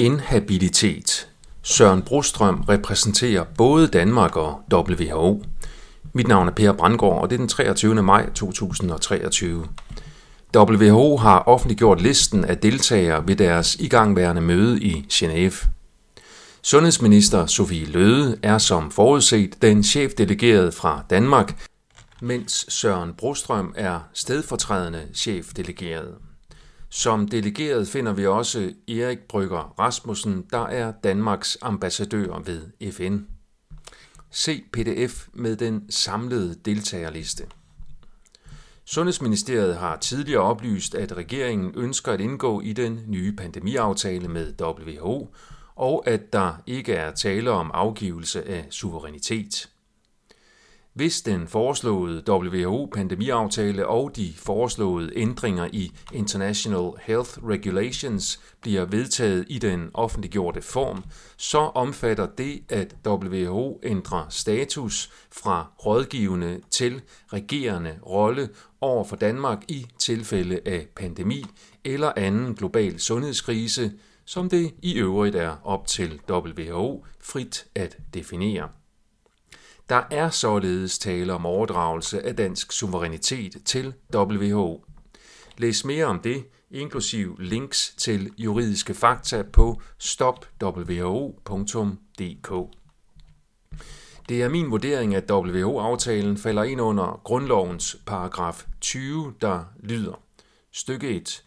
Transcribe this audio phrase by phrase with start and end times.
[0.00, 1.28] Inhabilitet.
[1.62, 5.42] Søren Brostrøm repræsenterer både Danmark og WHO.
[6.12, 8.02] Mit navn er Per Brandgaard, og det er den 23.
[8.02, 9.66] maj 2023.
[10.56, 15.68] WHO har offentliggjort listen af deltagere ved deres igangværende møde i Genève.
[16.62, 21.66] Sundhedsminister Sofie Løde er som forudset den chefdelegerede fra Danmark,
[22.22, 26.14] mens Søren Brostrøm er stedfortrædende chefdelegeret.
[26.90, 33.18] Som delegeret finder vi også Erik Brygger Rasmussen, der er Danmarks ambassadør ved FN.
[34.30, 37.46] Se pdf med den samlede deltagerliste.
[38.84, 45.34] Sundhedsministeriet har tidligere oplyst, at regeringen ønsker at indgå i den nye pandemiaftale med WHO,
[45.76, 49.68] og at der ikke er tale om afgivelse af suverænitet.
[50.98, 59.58] Hvis den foreslåede WHO-pandemiaftale og de foreslåede ændringer i International Health Regulations bliver vedtaget i
[59.58, 61.04] den offentliggjorte form,
[61.36, 67.02] så omfatter det, at WHO ændrer status fra rådgivende til
[67.32, 68.48] regerende rolle
[68.80, 71.44] over for Danmark i tilfælde af pandemi
[71.84, 73.92] eller anden global sundhedskrise,
[74.24, 78.68] som det i øvrigt er op til WHO frit at definere.
[79.88, 84.84] Der er således tale om overdragelse af dansk suverænitet til WHO.
[85.58, 90.88] Læs mere om det, inklusiv links til juridiske fakta på stopwho.dk.
[94.28, 100.22] Det er min vurdering, at WHO-aftalen falder ind under grundlovens paragraf 20, der lyder
[100.72, 101.44] stykke 1,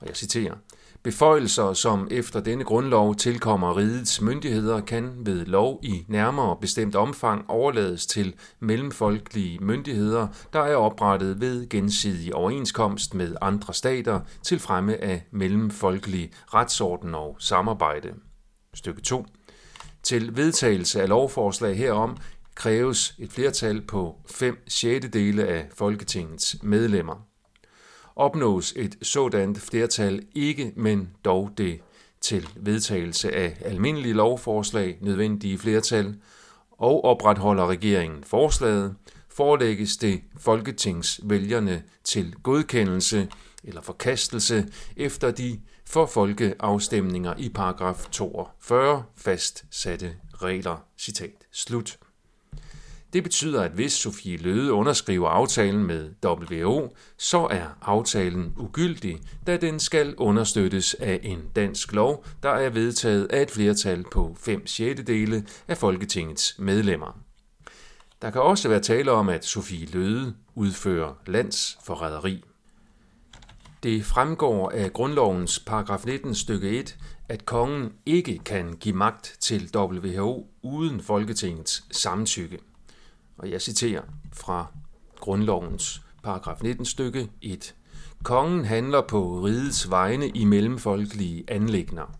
[0.00, 0.54] og jeg citerer,
[1.02, 7.44] Beføjelser, som efter denne grundlov tilkommer rigets myndigheder, kan ved lov i nærmere bestemt omfang
[7.50, 14.96] overlades til mellemfolkelige myndigheder, der er oprettet ved gensidig overenskomst med andre stater til fremme
[14.96, 18.14] af mellemfolkelig retsorden og samarbejde.
[18.74, 19.26] Stykke 2.
[20.02, 22.16] Til vedtagelse af lovforslag herom
[22.54, 25.06] kræves et flertal på 5 6.
[25.12, 27.29] dele af Folketingets medlemmer
[28.20, 31.80] opnås et sådant flertal ikke, men dog det
[32.20, 36.14] til vedtagelse af almindelige lovforslag nødvendige flertal,
[36.70, 38.94] og opretholder regeringen forslaget,
[39.28, 43.28] forelægges det folketingsvælgerne til godkendelse
[43.64, 44.66] eller forkastelse
[44.96, 50.84] efter de for folkeafstemninger i paragraf 42 fastsatte regler.
[50.98, 51.98] Citat slut.
[53.12, 59.56] Det betyder, at hvis Sofie Løde underskriver aftalen med WHO, så er aftalen ugyldig, da
[59.56, 64.66] den skal understøttes af en dansk lov, der er vedtaget af et flertal på 5
[64.66, 65.00] 6.
[65.68, 67.18] af Folketingets medlemmer.
[68.22, 72.44] Der kan også være tale om, at Sofie Løde udfører landsforræderi.
[73.82, 76.96] Det fremgår af grundlovens paragraf 19 stykke 1,
[77.28, 82.58] at kongen ikke kan give magt til WHO uden Folketingets samtykke
[83.40, 84.02] og jeg citerer
[84.32, 84.66] fra
[85.20, 87.74] grundlovens paragraf 19 stykke 1.
[88.22, 92.14] Kongen handler på rigets vegne i mellemfolkelige anlægner.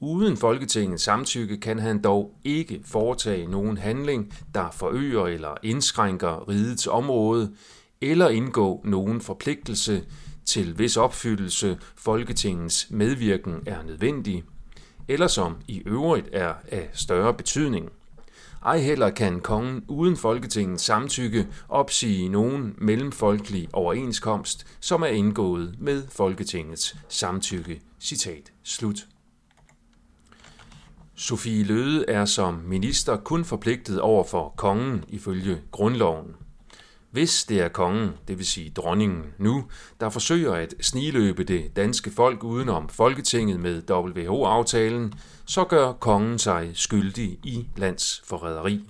[0.00, 6.86] Uden Folketingets samtykke kan han dog ikke foretage nogen handling, der forøger eller indskrænker rigets
[6.86, 7.54] område,
[8.00, 10.04] eller indgå nogen forpligtelse
[10.44, 14.44] til hvis opfyldelse Folketingets medvirken er nødvendig,
[15.08, 17.90] eller som i øvrigt er af større betydning–
[18.64, 26.02] ej heller kan kongen uden Folketingets samtykke opsige nogen mellemfolkelig overenskomst, som er indgået med
[26.08, 27.80] Folketingets samtykke.
[28.00, 29.06] Citat slut.
[31.14, 36.34] Sofie Løde er som minister kun forpligtet over for kongen ifølge grundloven.
[37.12, 39.64] Hvis det er kongen, det vil sige dronningen nu,
[40.00, 45.12] der forsøger at sniløbe det danske folk udenom Folketinget med WHO-aftalen,
[45.46, 48.84] så gør kongen sig skyldig i landsforræderi.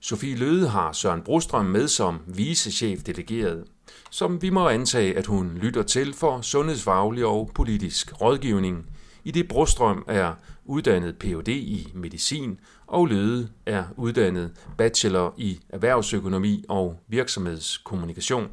[0.00, 3.64] Sofie Løde har Søren Brostrøm med som vicechef delegeret,
[4.10, 8.86] som vi må antage, at hun lytter til for sundhedsfaglig og politisk rådgivning,
[9.24, 10.34] i det Brostrøm er
[10.64, 11.48] uddannet Ph.D.
[11.48, 18.48] i medicin, og Løde er uddannet bachelor i erhvervsøkonomi og virksomhedskommunikation.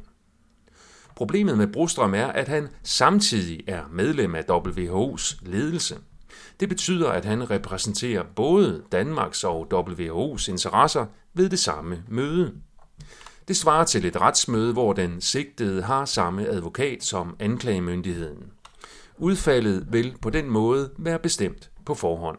[1.16, 5.96] Problemet med Brostrøm er, at han samtidig er medlem af WHO's ledelse.
[6.60, 12.52] Det betyder, at han repræsenterer både Danmarks og WHO's interesser ved det samme møde.
[13.48, 18.52] Det svarer til et retsmøde, hvor den sigtede har samme advokat som anklagemyndigheden.
[19.22, 22.38] Udfaldet vil på den måde være bestemt på forhånd.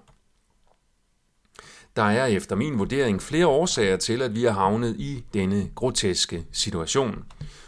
[1.95, 6.45] Der er efter min vurdering flere årsager til, at vi er havnet i denne groteske
[6.51, 7.25] situation,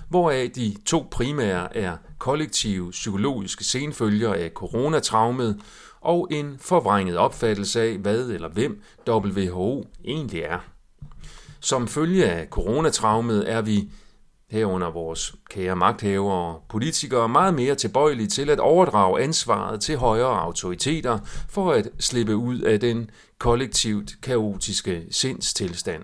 [0.10, 5.62] hvoraf de to primære er kollektive psykologiske senfølger af coronatraumet
[6.02, 10.60] og en forvrænget opfattelse af, hvad eller hvem WHO egentlig er.
[11.60, 13.90] Som følge af coronatraumet er vi
[14.50, 20.40] herunder vores kære magthavere og politikere, meget mere tilbøjelige til at overdrage ansvaret til højere
[20.40, 21.20] autoriteter
[21.50, 23.10] for at slippe ud af den
[23.40, 26.04] kollektivt kaotiske sindstilstand.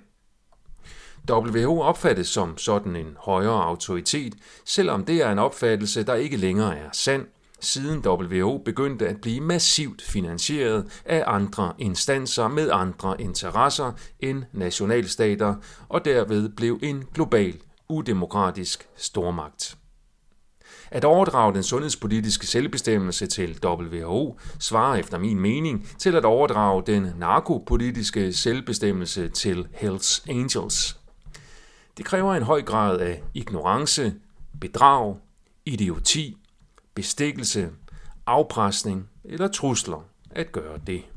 [1.32, 4.34] WHO opfattes som sådan en højere autoritet,
[4.66, 7.26] selvom det er en opfattelse, der ikke længere er sand,
[7.60, 15.56] siden WHO begyndte at blive massivt finansieret af andre instanser med andre interesser end nationalstater,
[15.90, 17.58] og derved blev en global
[17.92, 19.78] udemokratisk stormagt.
[20.92, 27.14] At overdrage den sundhedspolitiske selvbestemmelse til WHO svarer efter min mening til at overdrage den
[27.18, 31.00] narkopolitiske selvbestemmelse til Hells Angels.
[31.98, 34.14] Det kræver en høj grad af ignorance,
[34.62, 35.18] bedrag,
[35.66, 36.38] idioti,
[36.96, 37.70] bestikkelse,
[38.26, 41.04] afpresning eller trusler at gøre det.